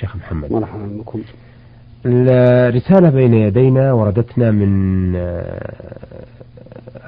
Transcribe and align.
شيخ 0.00 0.16
محمد. 0.16 0.52
مرحبا 0.52 0.86
بكم. 0.98 1.22
الرسالة 2.06 3.10
بين 3.10 3.34
يدينا 3.34 3.92
وردتنا 3.92 4.50
من 4.50 5.12
آه، 5.16 6.24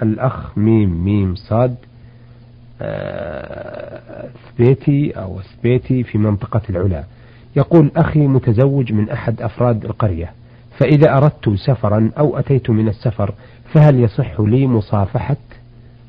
الأخ 0.02 0.58
ميم 0.58 1.04
ميم 1.04 1.34
صاد 1.34 1.76
ثبيتي 4.52 5.10
أو 5.10 5.40
ثبيتي 5.40 6.02
في 6.02 6.18
منطقة 6.18 6.62
العلا. 6.70 7.04
يقول 7.56 7.90
أخي 7.96 8.26
متزوج 8.26 8.92
من 8.92 9.10
أحد 9.10 9.42
أفراد 9.42 9.84
القرية 9.84 10.32
فإذا 10.78 11.16
أردت 11.16 11.48
سفرا 11.66 12.10
أو 12.18 12.38
أتيت 12.38 12.70
من 12.70 12.88
السفر 12.88 13.34
فهل 13.72 14.00
يصح 14.00 14.40
لي 14.40 14.66
مصافحة 14.66 15.36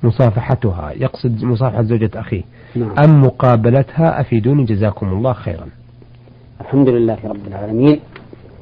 مصافحتها؟ 0.03 0.91
يقصد 0.91 1.43
مصافحة 1.43 1.81
زوجة 1.81 2.09
أخيه. 2.15 2.43
نعم. 2.75 2.91
أم 3.03 3.21
مقابلتها؟ 3.21 4.21
أفيدوني 4.21 4.63
جزاكم 4.63 5.07
الله 5.07 5.33
خيرا. 5.33 5.67
الحمد 6.61 6.89
لله 6.89 7.17
رب 7.25 7.47
العالمين 7.47 7.99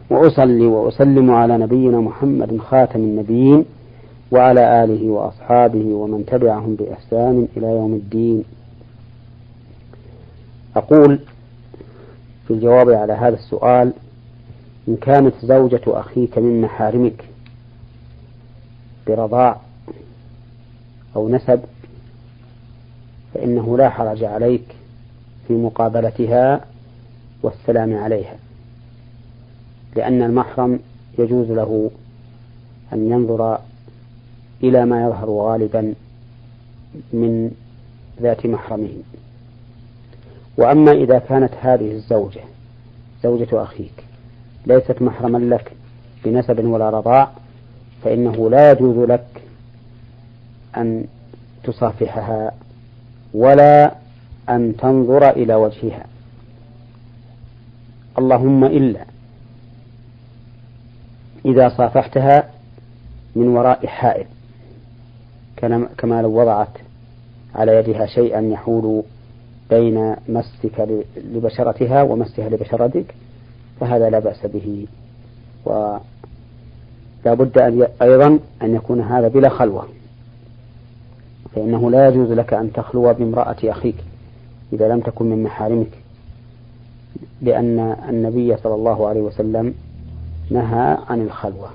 وأصلي 0.10 0.66
وأسلم 0.66 1.32
على 1.32 1.58
نبينا 1.58 2.00
محمد 2.00 2.58
خاتم 2.58 3.00
النبيين 3.00 3.66
وعلى 4.32 4.84
آله 4.84 5.10
وأصحابه 5.10 5.86
ومن 5.86 6.26
تبعهم 6.26 6.76
بإحسان 6.76 7.48
إلى 7.58 7.68
يوم 7.68 7.94
الدين. 7.94 8.44
أقول 10.76 11.20
في 12.48 12.54
الجواب 12.54 12.90
على 12.90 13.14
هذا 13.14 13.36
السؤال 13.36 13.94
إن 14.88 14.96
كانت 14.96 15.34
زوجة 15.44 15.82
أخيك 15.88 16.38
من 16.38 16.62
محارمك 16.62 17.26
برضاع 19.08 19.58
أو 21.16 21.30
نسب 21.30 21.60
فإنه 23.34 23.78
لا 23.78 23.90
حرج 23.90 24.24
عليك 24.24 24.76
في 25.48 25.54
مقابلتها 25.54 26.66
والسلام 27.44 27.98
عليها. 27.98 28.36
لأن 29.96 30.22
المحرم 30.22 30.80
يجوز 31.20 31.52
له 31.52 31.92
أن 32.94 33.12
ينظر 33.12 33.58
إلى 34.64 34.86
ما 34.86 35.04
يظهر 35.04 35.30
غالبا 35.30 35.94
من 37.14 37.52
ذات 38.22 38.46
محرمه. 38.46 38.90
وأما 40.58 40.92
إذا 40.92 41.20
كانت 41.20 41.54
هذه 41.62 41.92
الزوجة 41.92 42.42
زوجة 43.24 43.64
أخيك 43.64 44.04
ليست 44.66 45.02
محرما 45.02 45.38
لك 45.38 45.72
بنسب 46.26 46.66
ولا 46.66 46.90
رضاع 46.90 47.32
فإنه 48.04 48.50
لا 48.50 48.72
يجوز 48.72 49.10
لك 49.10 49.42
أن 50.78 51.06
تصافحها 51.64 52.52
ولا 53.34 53.96
أن 54.50 54.78
تنظر 54.78 55.30
إلى 55.30 55.56
وجهها. 55.56 56.06
اللهم 58.18 58.64
إلا. 58.64 59.06
إذا 61.46 61.70
صافحتها 61.70 62.50
من 63.36 63.48
وراء 63.48 63.88
حائل. 63.88 64.26
كما 65.98 66.22
لو 66.22 66.42
وضعت 66.42 66.78
على 67.56 67.76
يدها 67.76 68.06
شيئا 68.06 68.42
يحول 68.42 69.04
بين 69.70 70.16
مسك 70.30 71.02
لبشرتها 71.18 72.02
ومسها 72.02 72.50
لبشرتك 72.50 73.16
فهذا 73.80 74.10
لا 74.10 74.20
بأس 74.20 74.46
به. 74.46 74.88
ولا 75.66 76.00
بد 77.26 77.58
أن 77.58 77.88
أيضا 78.02 78.40
أن 78.62 78.76
يكون 78.76 79.02
هذا 79.02 79.28
بلا 79.28 79.50
خلوة. 79.50 79.88
فإنه 81.56 81.92
لا 81.92 82.08
يجوز 82.08 82.32
لك 82.32 82.54
أن 82.54 82.74
تخلو 82.74 83.14
بامرأة 83.14 83.58
أخيك 83.64 83.96
إذا 84.74 84.90
لم 84.90 85.00
تكن 85.00 85.26
من 85.26 85.44
محارمك. 85.44 85.92
لأن 87.42 87.80
النبي 88.10 88.58
صلى 88.58 88.76
الله 88.76 89.08
عليه 89.08 89.22
وسلم 89.22 89.74
نهى 90.52 90.98
عن 91.10 91.22
الخلوة. 91.22 91.70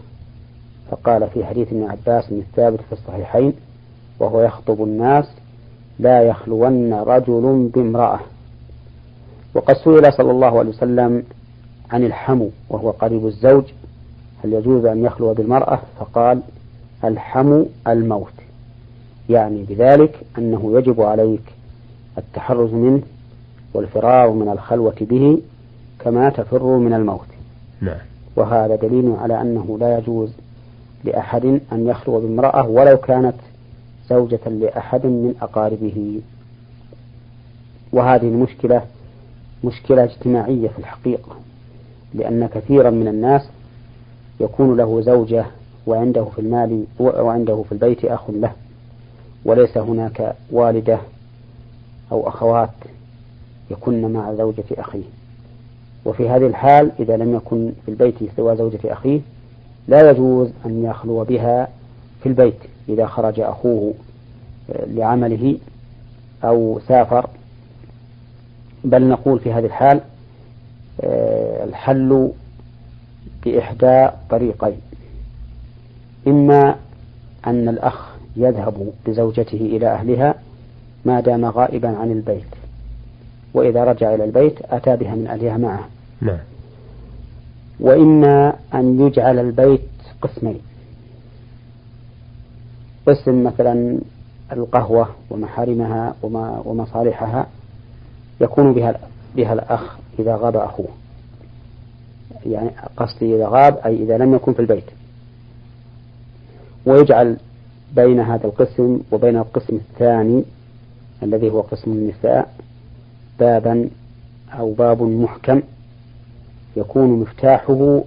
فقال 0.91 1.31
في 1.31 1.45
حديث 1.45 1.69
ابن 1.69 1.83
عباس 1.83 2.33
الثابت 2.33 2.81
في 2.81 2.93
الصحيحين 2.93 3.53
وهو 4.21 4.41
يخطب 4.41 4.83
الناس 4.83 5.25
لا 5.99 6.23
يخلون 6.23 6.95
رجل 6.95 7.71
بامرأة. 7.75 8.21
وقد 9.55 9.75
سئل 9.77 10.13
صلى 10.13 10.31
الله 10.31 10.59
عليه 10.59 10.71
وسلم 10.71 11.23
عن 11.91 12.05
الحمو 12.05 12.51
وهو 12.71 12.91
قريب 12.91 13.27
الزوج 13.27 13.65
هل 14.45 14.53
يجوز 14.53 14.85
أن 14.85 15.05
يخلو 15.05 15.35
بالمرأة؟ 15.35 15.81
فقال 15.99 16.43
الحمو 17.05 17.67
الموت. 17.89 18.33
يعني 19.29 19.63
بذلك 19.63 20.21
أنه 20.39 20.79
يجب 20.79 21.01
عليك 21.01 21.43
التحرز 22.19 22.73
منه 22.73 23.03
والفرار 23.75 24.31
من 24.31 24.49
الخلوة 24.49 24.95
به 25.01 25.39
كما 25.99 26.31
تفر 26.31 26.79
من 26.79 26.93
الموت 26.95 27.27
نعم. 27.81 27.99
وهذا 28.37 28.77
دليل 28.77 29.15
على 29.21 29.41
أنه 29.41 29.79
لا 29.81 29.99
يجوز 29.99 30.31
لأحد 31.05 31.45
أن 31.73 31.87
يخلو 31.87 32.21
بامرأة 32.21 32.69
ولو 32.69 32.97
كانت 32.97 33.35
زوجة 34.11 34.49
لأحد 34.49 35.07
من 35.07 35.35
أقاربه 35.43 36.21
وهذه 37.93 38.29
المشكلة 38.29 38.83
مشكلة 39.65 40.05
اجتماعية 40.05 40.69
في 40.69 40.79
الحقيقة 40.79 41.37
لأن 42.15 42.47
كثيرا 42.47 42.91
من 42.91 43.09
الناس 43.09 43.43
يكون 44.41 44.77
له 44.77 45.01
زوجة 45.01 45.47
وعنده 45.87 46.25
في 46.25 46.39
المال 46.39 46.85
وعنده 47.01 47.63
في 47.69 47.73
البيت 47.73 48.05
أخ 48.05 48.31
له 48.31 48.53
وليس 49.45 49.79
هناك 49.79 50.37
والدة 50.51 50.99
أو 52.13 52.29
أخوات 52.29 52.71
يكن 53.71 54.13
مع 54.13 54.35
زوجة 54.35 54.65
أخيه. 54.79 55.05
وفي 56.05 56.29
هذه 56.29 56.47
الحال 56.47 56.91
إذا 56.99 57.17
لم 57.17 57.35
يكن 57.35 57.73
في 57.85 57.91
البيت 57.91 58.15
سوى 58.37 58.57
زوجة 58.57 58.79
أخيه 58.85 59.21
لا 59.89 60.11
يجوز 60.11 60.51
أن 60.67 60.85
يخلو 60.85 61.25
بها 61.25 61.69
في 62.23 62.29
البيت 62.29 62.59
إذا 62.89 63.07
خرج 63.07 63.41
أخوه 63.41 63.95
لعمله 64.69 65.59
أو 66.45 66.81
سافر. 66.89 67.27
بل 68.85 69.09
نقول 69.09 69.39
في 69.39 69.53
هذه 69.53 69.67
الحال 69.67 70.01
آه، 71.01 71.65
الحل 71.65 72.31
بإحدى 73.45 74.09
طريقين. 74.31 74.81
إما 76.27 76.77
أن 77.47 77.69
الأخ 77.69 78.15
يذهب 78.37 78.93
بزوجته 79.07 79.57
إلى 79.57 79.87
أهلها 79.87 80.35
ما 81.05 81.21
دام 81.21 81.45
غائبا 81.45 81.89
عن 81.89 82.13
البيت. 82.13 82.54
وإذا 83.55 83.85
رجع 83.85 84.15
إلى 84.15 84.25
البيت 84.25 84.59
أتى 84.65 84.97
بها 84.97 85.15
من 85.15 85.27
أهلها 85.27 85.57
معه. 85.57 85.89
نعم. 86.21 86.39
وإما 87.81 88.57
أن 88.75 89.07
يجعل 89.07 89.39
البيت 89.39 89.81
قسمين. 90.23 90.61
قسم 93.07 93.45
مثلا 93.45 93.99
القهوة 94.53 95.09
ومحارمها 95.31 96.15
وما 96.23 96.63
ومصالحها 96.65 97.47
يكون 98.41 98.73
بها 98.75 99.01
بها 99.37 99.53
الأخ 99.53 99.97
إذا 100.19 100.37
غاب 100.37 100.57
أخوه. 100.57 100.89
يعني 102.47 102.71
قصدي 102.97 103.37
إذا 103.37 103.49
غاب 103.49 103.79
أي 103.87 104.03
إذا 104.03 104.19
لم 104.19 104.35
يكن 104.35 104.53
في 104.53 104.61
البيت. 104.61 104.85
ويجعل 106.87 107.37
بين 107.97 108.21
هذا 108.21 108.47
القسم 108.47 109.01
وبين 109.13 109.37
القسم 109.37 109.77
الثاني 109.77 110.45
الذي 111.23 111.51
هو 111.51 111.61
قسم 111.61 111.93
النساء 111.93 112.55
بابا 113.41 113.89
أو 114.59 114.73
باب 114.73 115.03
محكم 115.03 115.63
يكون 116.77 117.09
مفتاحه 117.21 118.03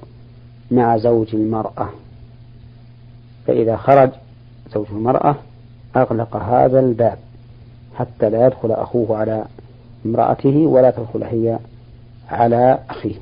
مع 0.72 0.98
زوج 0.98 1.36
المرأة. 1.36 1.90
فإذا 3.48 3.78
خرج 3.78 4.10
زوج 4.74 4.86
المرأة 4.92 5.36
أغلق 5.96 6.36
هذا 6.36 6.80
الباب 6.80 7.18
حتى 7.96 8.30
لا 8.30 8.48
يدخل 8.48 8.72
أخوه 8.72 9.18
على 9.18 9.46
امرأته 10.06 10.58
ولا 10.58 10.92
تدخل 10.92 11.24
هي 11.24 11.60
على 12.30 12.80
أخيه. 12.90 13.16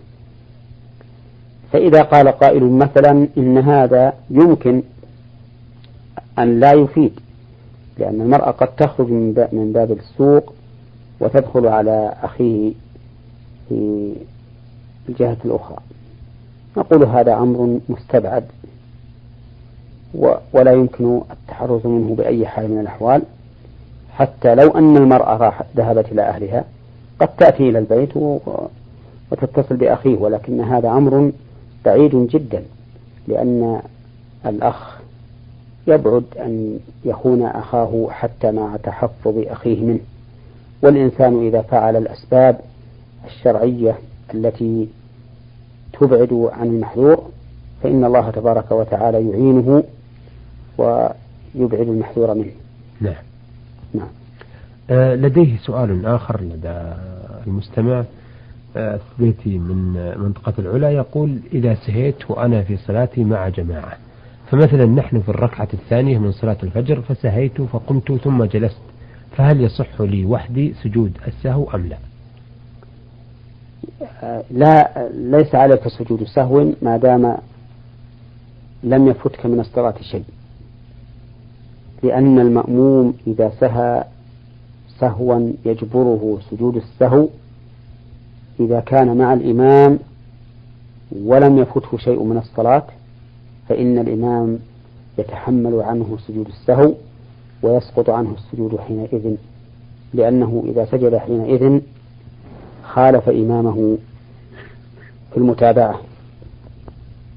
فإذا 1.71 2.01
قال 2.01 2.27
قائل 2.27 2.63
مثلا 2.63 3.27
إن 3.37 3.57
هذا 3.57 4.13
يمكن 4.29 4.83
أن 6.39 6.59
لا 6.59 6.71
يفيد 6.73 7.19
لأن 7.97 8.21
المرأة 8.21 8.51
قد 8.51 8.67
تخرج 8.75 9.11
من 9.51 9.71
باب 9.73 9.91
السوق 9.91 10.53
وتدخل 11.19 11.67
على 11.67 12.13
أخيه 12.23 12.71
في 13.69 14.13
الجهة 15.09 15.37
الأخرى. 15.45 15.77
نقول 16.77 17.03
هذا 17.05 17.33
أمر 17.33 17.79
مستبعد 17.89 18.43
ولا 20.53 20.71
يمكن 20.71 21.21
التحرز 21.31 21.87
منه 21.87 22.15
بأي 22.15 22.47
حال 22.47 22.71
من 22.71 22.79
الأحوال 22.79 23.21
حتى 24.13 24.55
لو 24.55 24.67
أن 24.71 24.97
المرأة 24.97 25.37
راح 25.37 25.61
ذهبت 25.77 26.11
إلى 26.11 26.21
أهلها 26.21 26.63
قد 27.19 27.27
تأتي 27.27 27.69
إلى 27.69 27.79
البيت 27.79 28.17
وتتصل 29.31 29.75
بأخيه 29.75 30.17
ولكن 30.17 30.61
هذا 30.61 30.89
أمر 30.89 31.31
بعيد 31.85 32.15
جدا 32.15 32.63
لأن 33.27 33.81
الأخ 34.45 34.99
يبعد 35.87 36.23
أن 36.39 36.79
يخون 37.05 37.43
أخاه 37.45 38.07
حتى 38.09 38.51
مع 38.51 38.75
تحفظ 38.83 39.33
أخيه 39.37 39.81
منه. 39.81 39.99
والإنسان 40.81 41.47
إذا 41.47 41.61
فعل 41.61 41.95
الأسباب 41.95 42.59
الشرعية 43.25 43.97
التي 44.33 44.87
تبعد 45.99 46.49
عن 46.53 46.67
المحذور 46.67 47.23
فإن 47.83 48.05
الله 48.05 48.29
تبارك 48.29 48.71
وتعالى 48.71 49.29
يعينه 49.29 49.83
ويبعد 50.77 51.87
المحذور 51.87 52.33
منه. 52.33 52.51
نعم. 53.01 53.23
نعم. 53.93 54.07
آه 54.89 55.15
لديه 55.15 55.57
سؤال 55.57 56.05
آخر 56.05 56.41
لدى 56.41 56.93
المستمع. 57.47 58.03
آه 58.77 58.99
بيتي 59.19 59.57
من 59.57 59.93
منطقة 60.17 60.53
العلا 60.59 60.91
يقول 60.91 61.39
إذا 61.53 61.73
سهيت 61.75 62.31
وأنا 62.31 62.61
في 62.61 62.77
صلاتي 62.77 63.23
مع 63.23 63.49
جماعة 63.49 63.97
فمثلا 64.51 64.85
نحن 64.85 65.21
في 65.21 65.29
الركعة 65.29 65.67
الثانية 65.73 66.17
من 66.17 66.31
صلاة 66.31 66.57
الفجر 66.63 67.01
فسهيت 67.01 67.61
فقمت 67.61 68.11
ثم 68.11 68.43
جلست. 68.43 68.81
فهل 69.37 69.61
يصح 69.61 70.01
لي 70.01 70.25
وحدي 70.25 70.73
سجود 70.83 71.17
السهو 71.27 71.69
أم 71.73 71.87
لا؟ 71.87 71.97
لا 74.51 75.09
ليس 75.13 75.55
عليك 75.55 75.87
سجود 75.87 76.23
سهو 76.23 76.71
ما 76.81 76.97
دام 76.97 77.37
لم 78.83 79.07
يفتك 79.07 79.45
من 79.45 79.59
الصلاة 79.59 79.95
شيء 80.01 80.23
لأن 82.03 82.39
المأموم 82.39 83.13
إذا 83.27 83.51
سهى 83.59 84.03
سهوا 84.99 85.51
يجبره 85.65 86.39
سجود 86.51 86.75
السهو 86.75 87.27
إذا 88.59 88.79
كان 88.79 89.17
مع 89.17 89.33
الإمام 89.33 89.99
ولم 91.11 91.57
يفته 91.57 91.97
شيء 91.97 92.23
من 92.23 92.37
الصلاة 92.37 92.83
فإن 93.69 93.97
الإمام 93.97 94.59
يتحمل 95.17 95.81
عنه 95.81 96.17
سجود 96.27 96.47
السهو 96.47 96.93
ويسقط 97.61 98.09
عنه 98.09 98.33
السجود 98.33 98.79
حينئذ 98.79 99.35
لأنه 100.13 100.63
إذا 100.67 100.85
سجد 100.85 101.17
حينئذ 101.17 101.81
خالف 102.83 103.29
إمامه 103.29 103.97
في 105.31 105.37
المتابعة. 105.37 105.99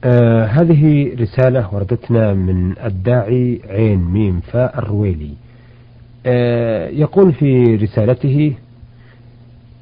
آه 0.04 0.44
هذه 0.44 1.14
رسالة 1.20 1.74
وردتنا 1.74 2.34
من 2.34 2.74
الداعي 2.84 3.60
عين 3.68 3.98
ميم 3.98 4.40
فاء 4.40 4.78
الرويلي. 4.78 5.30
آه 6.26 6.88
يقول 6.88 7.32
في 7.32 7.76
رسالته 7.76 8.54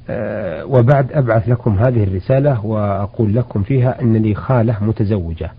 آه 0.09 0.65
وبعد 0.65 1.11
أبعث 1.11 1.49
لكم 1.49 1.77
هذه 1.79 2.03
الرسالة 2.03 2.65
وأقول 2.65 3.35
لكم 3.35 3.63
فيها 3.63 4.01
أن 4.01 4.17
لي 4.17 4.35
خالة 4.35 4.83
متزوجة 4.83 5.51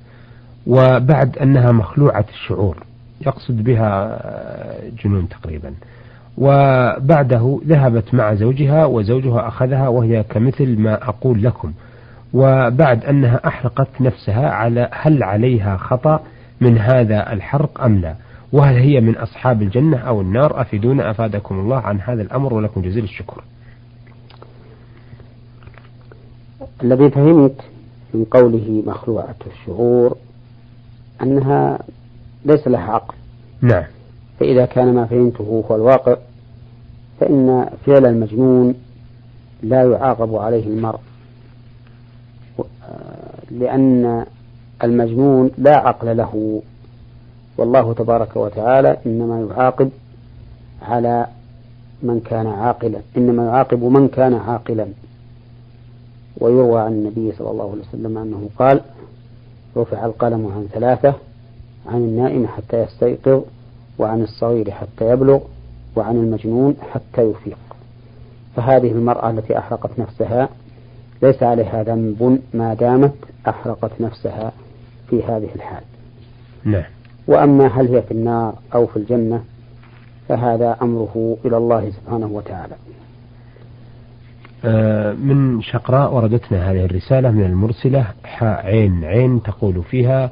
وبعد 0.67 1.39
أنها 1.39 1.73
مخلوعة 1.73 2.25
الشعور. 2.31 2.88
يقصد 3.27 3.65
بها 3.65 4.19
جنون 5.05 5.29
تقريبا. 5.29 5.75
وبعده 6.39 7.61
ذهبت 7.67 8.15
مع 8.15 8.35
زوجها 8.35 8.85
وزوجها 8.85 9.49
أخذها 9.49 9.89
وهي 9.89 10.23
كمثل 10.23 10.79
ما 10.79 11.09
أقول 11.09 11.43
لكم. 11.43 11.73
وبعد 12.35 13.05
أنها 13.05 13.41
أحرقت 13.47 14.01
نفسها 14.01 14.51
على 14.51 14.89
هل 14.93 15.23
عليها 15.23 15.77
خطأ 15.77 16.21
من 16.61 16.79
هذا 16.79 17.33
الحرق 17.33 17.85
أم 17.85 18.01
لا؟ 18.01 18.15
وهل 18.53 18.77
هي 18.77 19.01
من 19.01 19.17
أصحاب 19.17 19.63
الجنة 19.63 19.97
أو 19.97 20.21
النار؟ 20.21 20.61
أفيدونا 20.61 21.11
أفادكم 21.11 21.61
الله 21.61 21.77
عن 21.77 22.01
هذا 22.01 22.23
الأمر 22.23 22.55
ولكم 22.55 22.83
جزيل 22.83 23.05
الشكر. 23.05 23.43
الذي 26.83 27.11
فهمت 27.11 27.61
من 28.15 28.25
قوله 28.25 28.83
مخلوعة 28.87 29.37
الشعور 29.47 30.17
أنها 31.23 31.79
ليس 32.45 32.69
لها 32.69 32.93
عقل. 32.93 33.15
نعم. 33.61 33.85
فإذا 34.41 34.67
كان 34.67 34.95
ما 34.95 35.07
فهمته 35.07 35.65
هو 35.71 35.77
الواقع 35.77 36.17
فإن 37.21 37.71
فعل 37.87 38.07
المجنون 38.07 38.75
لا 39.63 39.83
يعاقب 39.83 40.35
عليه 40.35 40.67
المرء. 40.67 41.01
لأن 43.51 44.25
المجنون 44.85 45.51
لا 45.59 45.77
عقل 45.79 46.17
له. 46.17 46.63
والله 47.59 47.95
تبارك 47.95 48.37
وتعالى 48.37 48.97
إنما 49.07 49.41
يعاقب 49.51 49.91
على 50.83 51.27
من 52.03 52.21
كان 52.21 52.47
عاقلا 52.47 53.01
إنما 53.17 53.47
يعاقب 53.47 53.85
من 53.85 54.09
كان 54.09 54.35
عاقلا. 54.35 54.87
ويروى 56.41 56.81
عن 56.81 56.93
النبي 56.93 57.33
صلى 57.33 57.51
الله 57.51 57.71
عليه 57.71 57.83
وسلم 57.83 58.19
أنه 58.19 58.49
قال 58.59 58.81
رفع 59.77 60.07
القلم 60.07 60.47
عن 60.47 60.69
ثلاثة 60.73 61.15
عن 61.89 61.97
النائم 61.97 62.47
حتى 62.47 62.83
يستيقظ 62.83 63.43
وعن 63.99 64.23
الصغير 64.23 64.71
حتى 64.71 65.11
يبلغ 65.11 65.41
وعن 65.97 66.17
المجنون 66.17 66.77
حتى 66.93 67.23
يفيق. 67.23 67.59
فهذه 68.57 68.93
المرأة 68.93 69.31
التي 69.31 69.59
أحرقت 69.59 69.99
نفسها 69.99 70.49
ليس 71.23 71.43
عليها 71.43 71.83
ذنب 71.83 72.41
ما 72.55 72.75
دامت 72.75 73.15
أحرقت 73.49 74.01
نفسها 74.01 74.53
في 75.11 75.23
هذه 75.23 75.49
الحال. 75.55 75.83
نعم. 76.65 76.85
وأما 77.27 77.67
هل 77.67 77.95
هي 77.95 78.03
في 78.03 78.11
النار 78.11 78.55
أو 78.75 78.87
في 78.87 78.97
الجنة 78.97 79.45
فهذا 80.29 80.77
أمره 80.83 81.37
إلى 81.45 81.57
الله 81.57 81.91
سبحانه 81.91 82.27
وتعالى. 82.27 82.75
آه، 84.65 85.13
من 85.13 85.63
شقراء 85.63 86.15
وردتنا 86.15 86.71
هذه 86.71 86.85
الرسالة 86.85 87.31
من 87.31 87.45
المرسلة 87.45 88.07
حاء 88.25 88.67
عين 88.67 89.05
عين 89.05 89.43
تقول 89.43 89.83
فيها 89.83 90.31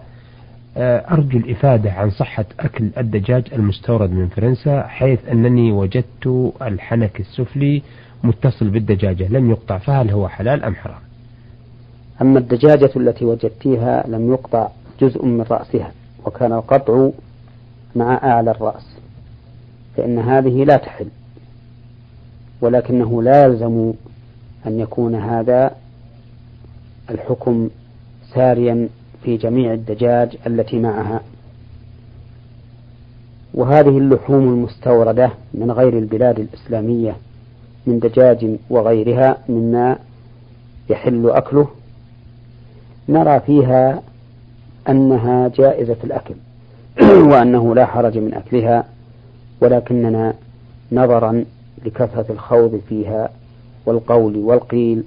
أرجو 0.78 1.38
الإفادة 1.38 1.92
عن 1.92 2.10
صحة 2.10 2.44
أكل 2.60 2.90
الدجاج 2.98 3.44
المستورد 3.52 4.10
من 4.10 4.28
فرنسا 4.28 4.82
حيث 4.86 5.28
أنني 5.28 5.72
وجدت 5.72 6.52
الحنك 6.62 7.20
السفلي 7.20 7.82
متصل 8.24 8.70
بالدجاجة 8.70 9.28
لم 9.28 9.50
يقطع 9.50 9.78
فهل 9.78 10.10
هو 10.10 10.28
حلال 10.28 10.64
أم 10.64 10.74
حرام؟ 10.74 11.00
أما 12.22 12.38
الدجاجة 12.38 12.90
التي 12.96 13.24
وجدتيها 13.24 14.04
لم 14.08 14.32
يقطع 14.32 14.68
جزء 15.00 15.24
من 15.24 15.40
رأسها 15.50 15.92
وكان 16.24 16.52
القطع 16.52 17.08
مع 17.96 18.14
أعلى 18.14 18.50
الرأس 18.50 18.96
فإن 19.96 20.18
هذه 20.18 20.64
لا 20.64 20.76
تحل 20.76 21.06
ولكنه 22.60 23.22
لا 23.22 23.44
يلزم 23.44 23.92
أن 24.66 24.80
يكون 24.80 25.14
هذا 25.14 25.70
الحكم 27.10 27.70
ساريا 28.34 28.88
في 29.24 29.36
جميع 29.36 29.72
الدجاج 29.72 30.36
التي 30.46 30.78
معها. 30.78 31.20
وهذه 33.54 33.98
اللحوم 33.98 34.48
المستوردة 34.48 35.30
من 35.54 35.70
غير 35.70 35.98
البلاد 35.98 36.40
الإسلامية 36.40 37.16
من 37.86 37.98
دجاج 37.98 38.56
وغيرها 38.70 39.38
مما 39.48 39.98
يحل 40.90 41.30
أكله. 41.30 41.68
نرى 43.08 43.40
فيها 43.40 44.02
أنها 44.88 45.48
جائزة 45.48 45.96
الأكل 46.04 46.34
وأنه 47.30 47.74
لا 47.74 47.86
حرج 47.86 48.18
من 48.18 48.34
أكلها 48.34 48.84
ولكننا 49.60 50.34
نظرا 50.92 51.44
لكثرة 51.84 52.26
الخوض 52.30 52.80
فيها 52.88 53.30
والقول 53.86 54.36
والقيل 54.36 55.04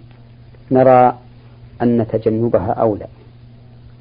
نرى 0.71 1.17
أن 1.81 2.05
تجنبها 2.11 2.71
أولى. 2.71 3.07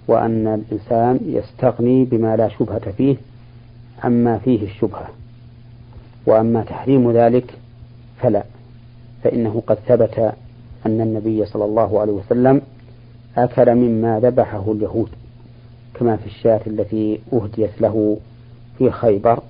وأن 0.09 0.47
الإنسان 0.47 1.21
يستغني 1.27 2.05
بما 2.05 2.37
لا 2.37 2.49
شبهة 2.49 2.91
فيه 2.91 3.17
عما 4.05 4.39
فيه 4.39 4.63
الشبهة. 4.63 5.09
وأما 6.27 6.63
تحريم 6.63 7.13
ذلك 7.13 7.55
فلا 8.21 8.43
فإنه 9.25 9.63
قد 9.67 9.79
ثبت 9.87 10.19
أن 10.87 11.01
النبي 11.01 11.47
صلى 11.47 11.65
الله 11.65 12.01
عليه 12.01 12.13
وسلم 12.13 12.63
أكل 13.37 13.75
مما 13.75 14.21
ذبحه 14.21 14.73
اليهود 14.73 15.09
كما 15.95 16.17
في 16.17 16.27
الشاة 16.27 16.61
التي 16.67 17.21
أهديت 17.33 17.81
له 17.81 18.17
في 18.79 18.91
خيبر. 18.91 19.41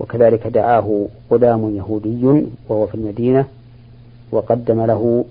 وكذلك 0.00 0.46
دعاه 0.46 1.06
غلام 1.32 1.76
يهودي 1.76 2.46
وهو 2.68 2.86
في 2.86 2.94
المدينة 2.94 3.44
وقدم 4.32 4.80
له 4.86 5.24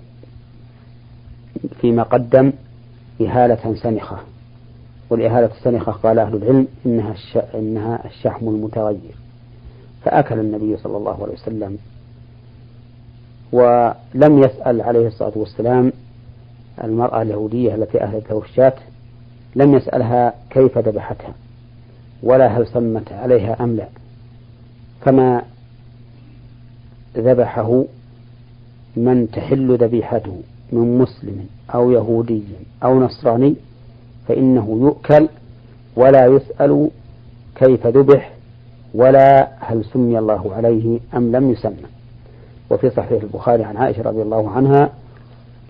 فيما 1.80 2.02
قدم 2.02 2.52
إهالة 3.20 3.74
سنخة 3.74 4.16
والإهالة 5.10 5.50
السنخة 5.58 5.92
قال 5.92 6.18
أهل 6.18 6.36
العلم 6.36 6.66
إنها 6.86 7.14
إنها 7.54 8.06
الشحم 8.06 8.48
المتغير. 8.48 9.14
فأكل 10.04 10.38
النبي 10.38 10.76
صلى 10.76 10.96
الله 10.96 11.22
عليه 11.22 11.32
وسلم 11.32 11.78
ولم 13.52 14.38
يسأل 14.42 14.80
عليه 14.82 15.06
الصلاة 15.06 15.32
والسلام 15.36 15.92
المرأة 16.84 17.22
اليهودية 17.22 17.74
التي 17.74 18.02
أهلت 18.02 18.32
الشاة 18.32 18.74
لم 19.56 19.74
يسألها 19.74 20.34
كيف 20.50 20.78
ذبحتها 20.78 21.34
ولا 22.22 22.46
هل 22.46 22.66
سمت 22.66 23.12
عليها 23.12 23.64
أم 23.64 23.76
لا. 23.76 23.88
كما 25.04 25.42
ذبحه 27.16 27.84
من 28.96 29.30
تحل 29.30 29.76
ذبيحته 29.76 30.40
من 30.72 30.98
مسلم 30.98 31.46
أو 31.74 31.90
يهودي 31.90 32.42
أو 32.84 33.00
نصراني 33.00 33.54
فإنه 34.28 34.78
يؤكل 34.80 35.28
ولا 35.96 36.26
يسأل 36.26 36.90
كيف 37.54 37.86
ذبح 37.86 38.32
ولا 38.94 39.48
هل 39.60 39.84
سمي 39.84 40.18
الله 40.18 40.54
عليه 40.54 41.00
أم 41.16 41.32
لم 41.36 41.50
يسمى. 41.50 41.76
وفي 42.70 42.90
صحيح 42.90 43.22
البخاري 43.22 43.64
عن 43.64 43.76
عائشة 43.76 44.02
رضي 44.02 44.22
الله 44.22 44.50
عنها 44.50 44.90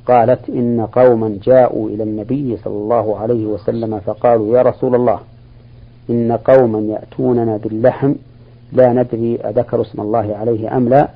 قالت 0.07 0.51
إن 0.51 0.87
قوما 0.93 1.39
جاءوا 1.43 1.89
إلى 1.89 2.03
النبي 2.03 2.57
صلى 2.57 2.75
الله 2.75 3.19
عليه 3.19 3.47
وسلم 3.47 4.01
فقالوا 4.01 4.57
يا 4.59 4.63
رسول 4.63 4.95
الله 4.95 5.21
إن 6.11 6.33
قوما 6.33 6.81
يأتوننا 6.81 7.57
باللحم 7.57 8.15
لا 8.73 8.93
ندري 8.93 9.37
أذكر 9.37 9.81
اسم 9.81 10.01
الله 10.01 10.37
عليه 10.37 10.77
أم 10.77 10.89
لا. 10.89 11.09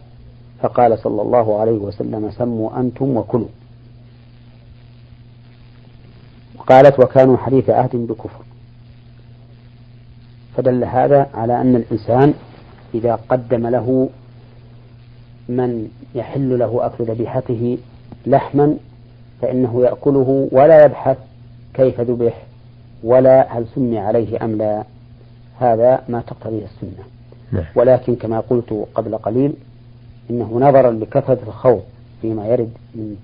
فقال 0.63 0.99
صلى 0.99 1.23
الله 1.23 1.61
عليه 1.61 1.79
وسلم 1.79 2.31
سموا 2.31 2.81
أنتم 2.81 3.17
وكلوا. 3.17 3.49
قالت 6.67 7.01
وكانوا 7.01 7.37
حديث 7.37 7.71
عهد 7.71 7.97
بكفر. 7.97 8.45
فدل 10.57 10.85
هذا 10.85 11.27
على 11.35 11.61
أن 11.61 11.77
الإنسان 11.77 12.35
إذا 12.95 13.15
قدم 13.29 13.67
له 13.67 14.09
من 15.49 15.89
يحل 16.15 16.59
له 16.59 16.87
أكل 16.87 17.05
ذبيحته 17.05 17.79
لحما 18.27 18.77
فإنه 19.43 19.83
يأكله 19.83 20.49
ولا 20.53 20.85
يبحث 20.85 21.19
كيف 21.75 22.01
ذبح 22.01 22.43
ولا 23.05 23.59
هل 23.59 23.67
سمي 23.75 23.99
عليه 23.99 24.45
أم 24.45 24.57
لا. 24.59 24.85
هذا 25.61 26.03
ما 26.09 26.21
تقتضيه 26.21 26.65
السنة. 26.65 27.05
نعم. 27.53 27.65
ولكن 27.75 28.17
كما 28.17 28.41
قلت 28.41 28.87
قبل 28.95 29.19
قليل 29.19 29.53
إنه 30.31 30.59
نظرا 30.61 30.91
لكثرة 30.91 31.39
الخوض 31.47 31.83
فيما 32.23 32.47
يرد 32.47 32.71
من 32.95 33.17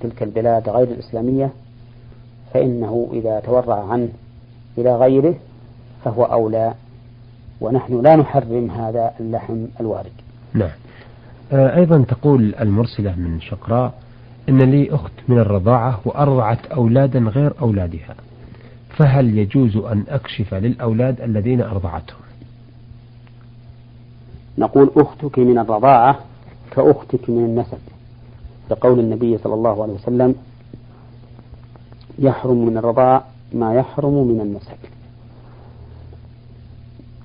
تلك 0.00 0.22
البلاد 0.22 0.68
غير 0.68 0.88
الإسلامية 0.88 1.50
فإنه 2.54 3.08
إذا 3.12 3.40
تورع 3.40 3.84
عنه 3.84 4.08
إلى 4.78 4.96
غيره 4.96 5.34
فهو 6.04 6.24
أولى 6.24 6.74
ونحن 7.60 8.02
لا 8.02 8.16
نحرم 8.16 8.70
هذا 8.70 9.12
اللحم 9.20 9.66
الوارد. 9.80 10.12
نعم. 10.54 10.70
آه، 11.52 11.76
أيضا 11.76 12.04
تقول 12.08 12.54
المرسلة 12.60 13.14
من 13.16 13.40
شقراء 13.40 13.94
إن 14.48 14.62
لي 14.62 14.94
أخت 14.94 15.12
من 15.28 15.38
الرضاعة 15.38 16.00
وأرضعت 16.04 16.66
أولادا 16.66 17.18
غير 17.18 17.52
أولادها 17.60 18.14
فهل 18.96 19.38
يجوز 19.38 19.76
أن 19.76 20.04
أكشف 20.08 20.54
للأولاد 20.54 21.20
الذين 21.20 21.60
أرضعتهم؟ 21.60 22.24
نقول 24.58 24.90
أختك 24.96 25.38
من 25.38 25.58
الرضاعة 25.58 26.18
كأختك 26.70 27.30
من 27.30 27.44
النسب 27.44 27.78
لقول 28.70 29.00
النبي 29.00 29.38
صلى 29.38 29.54
الله 29.54 29.82
عليه 29.82 29.92
وسلم 29.92 30.34
يحرم 32.18 32.66
من 32.66 32.76
الرضاع 32.76 33.24
ما 33.52 33.74
يحرم 33.74 34.26
من 34.28 34.40
النسب 34.40 34.76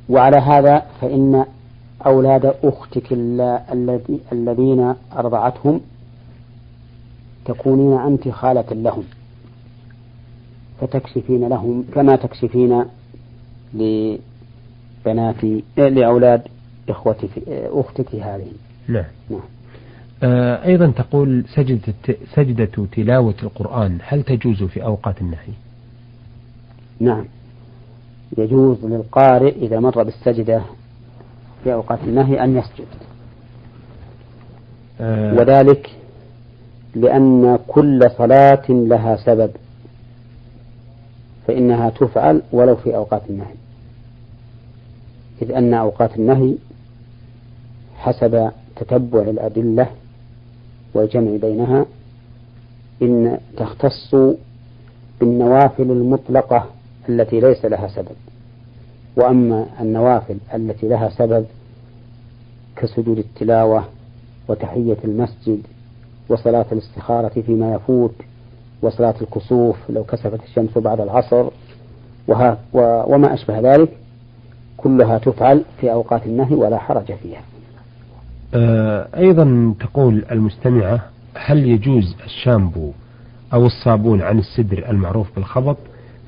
وعلى 0.09 0.37
هذا 0.37 0.85
فإن 1.01 1.45
أولاد 2.05 2.45
أختك 2.63 3.13
الذين 4.31 4.95
أرضعتهم 5.17 5.81
تكونين 7.45 7.99
أنت 7.99 8.29
خالة 8.29 8.65
لهم. 8.71 9.03
فتكشفين 10.81 11.47
لهم 11.49 11.85
كما 11.93 12.15
تكشفين 12.15 12.85
لبنات 13.73 15.43
لأولاد 15.77 16.41
إخوتك 16.89 17.29
أختك 17.49 18.15
هذه. 18.15 18.51
نعم. 18.87 19.05
نعم. 19.29 19.58
أيضا 20.23 20.87
تقول 20.91 21.43
سجدة 21.55 21.93
سجدة 22.35 22.85
تلاوة 22.91 23.35
القرآن 23.43 23.97
هل 24.03 24.23
تجوز 24.23 24.63
في 24.63 24.83
أوقات 24.83 25.21
النهي؟ 25.21 25.53
نعم. 26.99 27.25
يجوز 28.37 28.85
للقارئ 28.85 29.55
إذا 29.65 29.79
مر 29.79 30.03
بالسجدة 30.03 30.61
في 31.63 31.73
أوقات 31.73 31.99
النهي 32.03 32.43
أن 32.43 32.57
يسجد. 32.57 32.87
آه. 35.01 35.33
وذلك 35.33 35.89
لأن 36.95 37.59
كل 37.67 38.11
صلاة 38.17 38.65
لها 38.69 39.15
سبب 39.15 39.51
فإنها 41.47 41.89
تفعل 41.89 42.41
ولو 42.51 42.75
في 42.75 42.95
أوقات 42.95 43.21
النهي. 43.29 43.53
إذ 45.41 45.51
أن 45.51 45.73
أوقات 45.73 46.15
النهي 46.15 46.55
حسب 47.97 48.51
تتبع 48.75 49.21
الأدلة 49.21 49.89
والجمع 50.93 51.35
بينها 51.37 51.85
إن 53.01 53.37
تختص 53.57 54.15
بالنوافل 55.19 55.91
المطلقة 55.91 56.65
التي 57.09 57.39
ليس 57.39 57.65
لها 57.65 57.87
سبب. 57.87 58.15
وأما 59.15 59.65
النوافل 59.81 60.37
التي 60.55 60.87
لها 60.87 61.09
سبب 61.09 61.45
كسجود 62.75 63.17
التلاوة 63.17 63.83
وتحية 64.47 64.97
المسجد 65.03 65.61
وصلاة 66.29 66.65
الاستخارة 66.71 67.41
فيما 67.41 67.73
يفوت 67.73 68.13
وصلاة 68.81 69.15
الكسوف 69.21 69.77
لو 69.89 70.03
كسفت 70.03 70.43
الشمس 70.43 70.77
بعد 70.77 71.01
العصر 71.01 71.49
وها 72.27 72.57
وما 73.07 73.33
أشبه 73.33 73.59
ذلك 73.59 73.89
كلها 74.77 75.17
تفعل 75.17 75.63
في 75.81 75.91
أوقات 75.91 76.25
النهي 76.25 76.55
ولا 76.55 76.77
حرج 76.77 77.13
فيها. 77.13 77.41
أيضا 78.53 79.73
تقول 79.79 80.25
المستمعة 80.31 81.05
هل 81.35 81.65
يجوز 81.65 82.15
الشامبو 82.25 82.91
أو 83.53 83.65
الصابون 83.65 84.21
عن 84.21 84.39
السدر 84.39 84.89
المعروف 84.89 85.35
بالخبط 85.35 85.77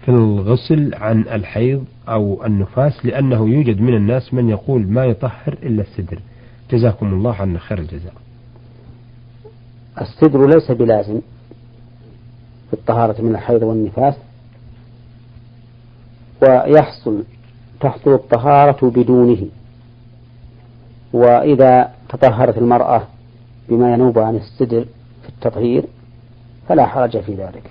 في 0.01 0.09
الغسل 0.09 0.95
عن 0.95 1.21
الحيض 1.21 1.85
أو 2.09 2.45
النفاس؟ 2.45 3.05
لأنه 3.05 3.49
يوجد 3.49 3.81
من 3.81 3.95
الناس 3.95 4.33
من 4.33 4.49
يقول 4.49 4.87
ما 4.87 5.05
يطهر 5.05 5.57
إلا 5.63 5.81
السدر. 5.81 6.19
جزاكم 6.71 7.13
الله 7.13 7.35
عنا 7.35 7.59
خير 7.59 7.79
الجزاء. 7.79 8.13
السدر 10.01 10.47
ليس 10.47 10.71
بلازم 10.71 11.21
في 12.67 12.73
الطهارة 12.73 13.21
من 13.21 13.31
الحيض 13.31 13.63
والنفاس 13.63 14.15
ويحصل 16.41 17.23
تحصل 17.79 18.13
الطهارة 18.13 18.89
بدونه. 18.89 19.47
وإذا 21.13 21.91
تطهرت 22.11 22.57
المرأة 22.57 23.01
بما 23.69 23.93
ينوب 23.93 24.19
عن 24.19 24.35
السدر 24.35 24.85
في 25.23 25.29
التطهير 25.29 25.83
فلا 26.67 26.85
حرج 26.85 27.19
في 27.19 27.35
ذلك. 27.35 27.63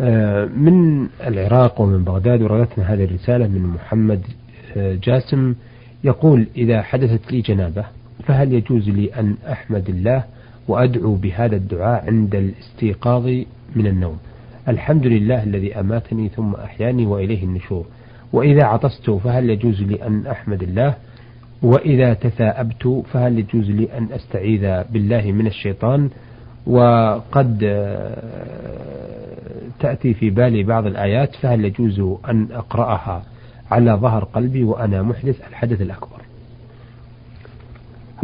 آه، 0.00 0.44
من 0.44 1.06
العراق 1.26 1.80
ومن 1.80 2.04
بغداد 2.04 2.42
وردتنا 2.42 2.94
هذه 2.94 3.04
الرسالة 3.04 3.48
من 3.48 3.62
محمد 3.66 4.20
آه، 4.76 4.98
جاسم 5.02 5.54
يقول 6.04 6.46
إذا 6.56 6.82
حدثت 6.82 7.32
لي 7.32 7.40
جنابة 7.40 7.84
فهل 8.26 8.52
يجوز 8.52 8.88
لي 8.88 9.14
أن 9.14 9.36
أحمد 9.52 9.88
الله 9.88 10.24
وأدعو 10.68 11.14
بهذا 11.14 11.56
الدعاء 11.56 12.06
عند 12.06 12.34
الاستيقاظ 12.34 13.26
من 13.76 13.86
النوم؟ 13.86 14.18
الحمد 14.68 15.06
لله 15.06 15.42
الذي 15.42 15.80
أماتني 15.80 16.28
ثم 16.28 16.54
أحياني 16.54 17.06
وإليه 17.06 17.44
النشور. 17.44 17.84
وإذا 18.32 18.64
عطست 18.64 19.10
فهل 19.10 19.50
يجوز 19.50 19.82
لي 19.82 20.06
أن 20.06 20.26
أحمد 20.26 20.62
الله 20.62 20.94
وإذا 21.62 22.14
تثاءبت 22.14 23.02
فهل 23.12 23.38
يجوز 23.38 23.70
لي 23.70 23.88
أن 23.98 24.08
أستعيذ 24.12 24.82
بالله 24.92 25.32
من 25.32 25.46
الشيطان؟ 25.46 26.10
وقد 26.66 27.58
تأتي 29.80 30.14
في 30.14 30.30
بالي 30.30 30.62
بعض 30.62 30.86
الآيات 30.86 31.34
فهل 31.34 31.64
يجوز 31.64 32.00
أن 32.28 32.48
أقرأها 32.52 33.22
على 33.70 33.92
ظهر 33.92 34.24
قلبي 34.24 34.64
وأنا 34.64 35.02
محدث؟ 35.02 35.40
الحدث 35.48 35.80
الأكبر. 35.80 36.20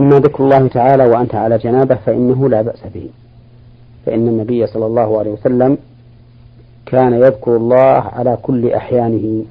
أما 0.01 0.19
ذكر 0.19 0.45
الله 0.45 0.69
تعالى 0.69 1.05
وأنت 1.07 1.35
على 1.35 1.59
جنابه 1.59 1.95
فإنه 1.95 2.49
لا 2.49 2.63
بأس 2.63 2.81
به. 2.95 3.09
فإن 4.07 4.29
النبي 4.29 4.67
صلى 4.67 4.87
الله 4.87 5.19
عليه 5.19 5.31
وسلم 5.31 5.79
كان 6.87 7.13
يذكر 7.13 7.57
الله 7.57 8.01
على 8.01 8.39
كل 8.43 8.73
أحيانه 8.73 9.45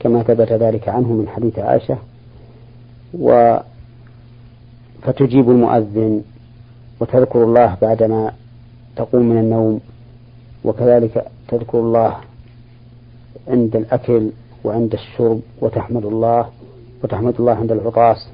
كما 0.00 0.22
ثبت 0.22 0.52
ذلك 0.52 0.88
عنه 0.88 1.12
من 1.12 1.28
حديث 1.28 1.58
عائشة 1.58 1.98
و 3.18 3.56
فتجيب 5.02 5.50
المؤذن 5.50 6.22
وتذكر 7.00 7.44
الله 7.44 7.76
بعدما 7.82 8.32
تقوم 8.96 9.22
من 9.28 9.38
النوم 9.38 9.80
وكذلك 10.64 11.26
تذكر 11.48 11.78
الله 11.78 12.16
عند 13.48 13.76
الأكل 13.76 14.30
وعند 14.64 14.92
الشرب 14.92 15.40
وتحمد 15.60 16.04
الله 16.04 16.48
وتحمد 17.04 17.34
الله 17.40 17.52
عند 17.52 17.72
العطاس. 17.72 18.28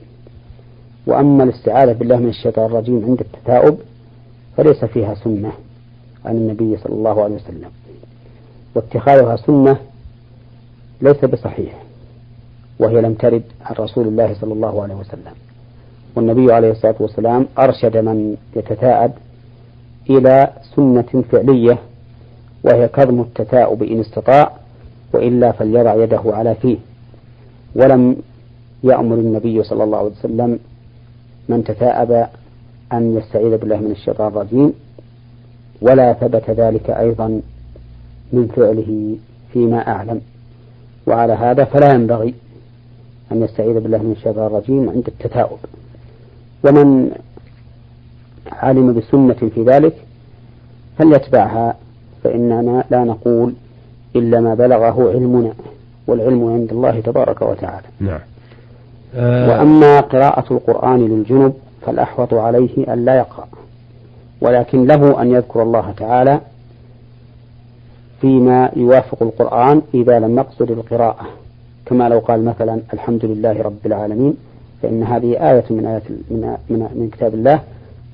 وأما 1.07 1.45
الاستعاذة 1.45 1.93
بالله 1.93 2.17
من 2.17 2.29
الشيطان 2.29 2.67
الرجيم 2.67 3.05
عند 3.05 3.21
التثاؤب 3.21 3.79
فليس 4.57 4.85
فيها 4.85 5.15
سنة 5.15 5.53
عن 6.25 6.37
النبي 6.37 6.77
صلى 6.77 6.95
الله 6.95 7.25
عليه 7.25 7.35
وسلم. 7.35 7.71
واتخاذها 8.75 9.37
سنة 9.37 9.77
ليس 11.01 11.25
بصحيح. 11.25 11.86
وهي 12.79 13.01
لم 13.01 13.15
ترد 13.15 13.43
عن 13.65 13.75
رسول 13.79 14.09
الله 14.09 14.35
صلى 14.35 14.53
الله 14.53 14.83
عليه 14.83 14.95
وسلم. 14.95 15.35
والنبي 16.17 16.53
عليه 16.53 16.71
الصلاة 16.71 16.95
والسلام 17.01 17.47
أرشد 17.59 17.97
من 17.97 18.37
يتثاءب 18.57 19.13
إلى 20.11 20.49
سنة 20.77 21.25
فعلية 21.33 21.79
وهي 22.65 22.89
كظم 22.89 23.21
التثاؤب 23.21 23.83
إن 23.83 24.01
استطاع 24.01 24.53
وإلا 25.13 25.53
فليضع 25.53 25.95
يده 25.95 26.23
على 26.27 26.55
فيه. 26.55 26.79
ولم 27.75 28.17
يأمر 28.85 29.15
النبي 29.15 29.63
صلى 29.63 29.85
الله 29.85 29.99
عليه 29.99 30.11
وسلم 30.11 30.59
من 31.49 31.65
تثاءب 31.65 32.27
أن 32.93 33.17
يستعيذ 33.17 33.57
بالله 33.57 33.77
من 33.77 33.91
الشيطان 33.91 34.27
الرجيم. 34.29 34.73
ولا 35.83 36.13
ثبت 36.13 36.51
ذلك 36.51 36.91
أيضا 36.91 37.41
من 38.33 38.47
فعله 38.57 39.17
فيما 39.53 39.89
أعلم. 39.89 40.21
وعلى 41.07 41.33
هذا 41.33 41.65
فلا 41.65 41.93
ينبغي 41.93 42.35
أن 43.33 43.43
يستعيذ 43.43 43.81
بالله 43.81 43.99
من 43.99 44.13
الشيطان 44.13 44.47
الرجيم 44.47 44.91
عند 44.91 45.07
التثاؤب. 45.09 45.59
ومن 46.65 47.11
علم 48.53 48.93
بسنة 48.95 49.51
في 49.55 49.65
ذلك 49.65 49.95
فليتبعها 50.99 51.77
فإننا 52.25 52.85
لا 52.91 53.05
نقول 53.05 53.55
إلا 54.17 54.41
ما 54.41 54.55
بلغه 54.55 55.11
علمنا 55.11 55.53
والعلم 56.07 56.45
عند 56.53 56.73
الله 56.73 57.01
تبارك 57.01 57.43
وتعالى. 57.43 57.87
نعم. 58.01 58.21
أه. 59.15 59.49
وأما 59.49 60.01
قراءة 60.01 60.53
القرآن 60.53 61.09
للجنب 61.09 61.55
فالأحوط 61.83 62.35
عليه 62.35 62.93
أن 62.93 63.05
لا 63.05 63.15
يقرأ 63.15 63.49
ولكن 64.41 64.87
له 64.87 65.23
أن 65.23 65.31
يذكر 65.31 65.63
الله 65.63 65.91
تعالى 65.97 66.41
فيما 68.21 68.71
يوافق 68.77 69.23
القرآن 69.23 69.83
إذا 69.95 70.19
لم 70.19 70.39
يقصد 70.39 70.71
القراءة. 70.71 71.27
كما 71.87 72.09
لو 72.09 72.19
قال 72.19 72.45
مثلا 72.45 72.81
الحمد 72.93 73.25
لله 73.25 73.63
رب 73.63 73.87
العالمين 73.87 74.37
فإن 74.83 75.03
هذه 75.03 75.51
آية 75.51 75.65
من 75.71 75.87
آيات 75.87 76.03
من, 76.31 76.57
من, 76.71 76.79
من 76.95 77.11
كتاب 77.13 77.35
الله 77.35 77.61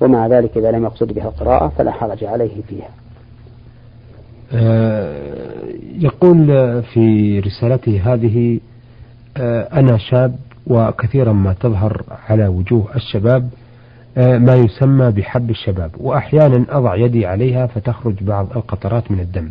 ومع 0.01 0.27
ذلك 0.27 0.57
إذا 0.57 0.71
لم 0.71 0.83
يقصد 0.83 1.13
بها 1.13 1.27
القراءة 1.27 1.67
فلا 1.67 1.91
حرج 1.91 2.23
عليه 2.23 2.61
فيها. 2.69 2.89
آه، 4.53 5.63
يقول 5.99 6.47
في 6.83 7.39
رسالته 7.39 8.13
هذه 8.13 8.59
آه، 9.37 9.79
أنا 9.79 9.97
شاب 9.97 10.35
وكثيرا 10.67 11.33
ما 11.33 11.53
تظهر 11.53 12.03
على 12.29 12.47
وجوه 12.47 12.95
الشباب 12.95 13.49
آه، 14.17 14.37
ما 14.37 14.55
يسمى 14.55 15.11
بحب 15.11 15.49
الشباب 15.49 15.91
وأحيانا 15.97 16.65
أضع 16.69 16.95
يدي 16.95 17.25
عليها 17.25 17.67
فتخرج 17.67 18.23
بعض 18.23 18.47
القطرات 18.55 19.11
من 19.11 19.19
الدم. 19.19 19.49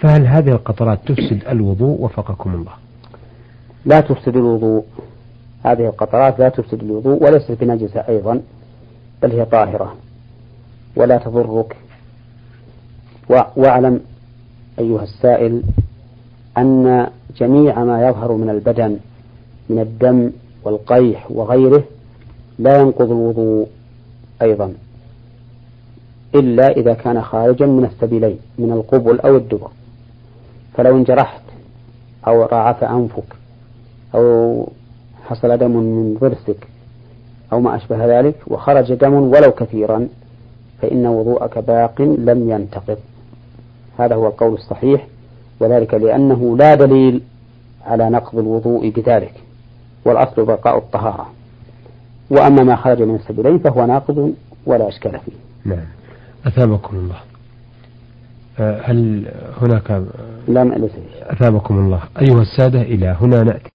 فهل 0.00 0.26
هذه 0.26 0.48
القطرات 0.48 0.98
تفسد 1.06 1.42
الوضوء 1.48 2.00
وفقكم 2.00 2.54
الله؟ 2.54 2.72
لا 3.84 4.00
تفسد 4.00 4.36
الوضوء. 4.36 4.84
هذه 5.64 5.86
القطرات 5.86 6.38
لا 6.38 6.48
تفسد 6.48 6.82
الوضوء 6.82 7.22
وليست 7.22 7.52
بنجسة 7.52 8.00
أيضا 8.08 8.42
بل 9.22 9.32
هي 9.32 9.44
طاهرة. 9.44 9.94
ولا 10.96 11.18
تضرك. 11.18 11.76
واعلم 13.56 14.00
أيها 14.78 15.02
السائل 15.02 15.62
أن 16.58 17.06
جميع 17.36 17.84
ما 17.84 18.08
يظهر 18.08 18.32
من 18.32 18.50
البدن 18.50 18.98
من 19.68 19.78
الدم 19.78 20.30
والقيح 20.64 21.30
وغيره 21.30 21.84
لا 22.58 22.80
ينقض 22.80 23.10
الوضوء 23.10 23.66
أيضا. 24.42 24.74
إلا 26.34 26.68
إذا 26.68 26.94
كان 26.94 27.22
خارجا 27.22 27.66
من 27.66 27.84
السبيلين 27.84 28.38
من 28.58 28.72
القبل 28.72 29.20
أو 29.20 29.36
الدبر. 29.36 29.70
فلو 30.74 30.96
انجرحت 30.96 31.42
أو 32.26 32.42
رعف 32.42 32.84
أنفك 32.84 33.41
أو 34.14 34.68
حصل 35.26 35.58
دم 35.58 35.70
من 35.70 36.14
ضرسك 36.14 36.68
أو 37.52 37.60
ما 37.60 37.76
أشبه 37.76 38.20
ذلك 38.20 38.34
وخرج 38.46 38.92
دم 38.92 39.12
ولو 39.14 39.52
كثيرا 39.52 40.08
فإن 40.82 41.06
وضوءك 41.06 41.58
باق 41.58 42.02
لم 42.02 42.50
ينتقض. 42.50 42.98
هذا 43.98 44.14
هو 44.14 44.26
القول 44.26 44.54
الصحيح 44.54 45.06
وذلك 45.60 45.94
لأنه 45.94 46.56
لا 46.56 46.74
دليل 46.74 47.22
على 47.86 48.10
نقض 48.10 48.38
الوضوء 48.38 48.88
بذلك 48.88 49.34
والأصل 50.04 50.44
بقاء 50.44 50.78
الطهارة. 50.78 51.26
وأما 52.30 52.62
ما 52.62 52.76
خرج 52.76 53.02
من 53.02 53.14
السبيلين 53.14 53.58
فهو 53.58 53.86
ناقض 53.86 54.34
ولا 54.66 54.88
إشكال 54.88 55.10
فيه. 55.10 55.32
نعم. 55.64 55.86
أثابكم 56.46 56.96
الله. 56.96 57.16
آه، 58.60 58.80
هل 58.84 59.28
هناك 59.62 60.02
لا 60.48 60.64
ليس 60.64 60.92
أثابكم 61.22 61.78
الله. 61.78 62.02
أيها 62.20 62.42
السادة 62.42 62.82
إلى 62.82 63.16
هنا 63.20 63.42
نأتي. 63.42 63.70